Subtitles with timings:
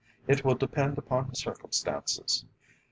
[0.27, 2.43] "It will depend upon circumstances.